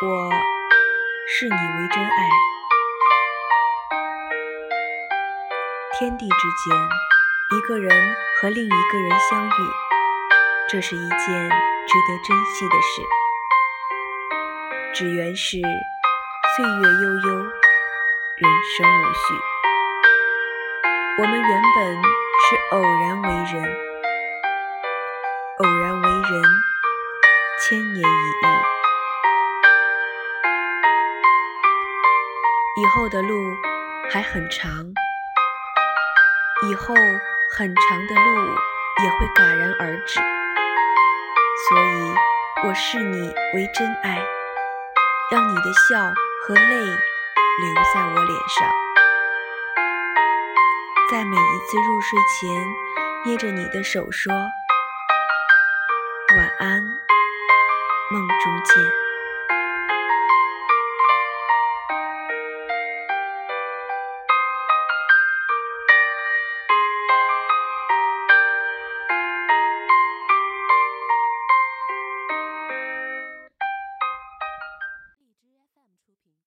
[0.00, 0.30] 我
[1.26, 2.28] 视你为真爱，
[5.98, 6.76] 天地之间，
[7.50, 7.90] 一个人
[8.40, 9.50] 和另一个人相遇，
[10.68, 13.02] 这是一件值得珍惜的事。
[14.94, 17.34] 只缘是岁月悠悠，
[18.36, 19.34] 人生无序。
[21.20, 23.64] 我们原本是偶然为人，
[25.58, 26.42] 偶然为人，
[27.60, 28.77] 千年一遇。
[32.78, 33.34] 以后的路
[34.08, 34.70] 还很长，
[36.70, 36.94] 以后
[37.56, 38.54] 很长的路
[39.02, 40.20] 也会戛然而止，
[41.68, 42.14] 所以
[42.68, 44.24] 我视你为真爱，
[45.32, 45.98] 让你的笑
[46.46, 48.70] 和泪留在我脸上，
[51.10, 52.64] 在每一次入睡前
[53.26, 54.32] 捏着你的手说
[56.36, 56.80] 晚安，
[58.12, 59.07] 梦中见。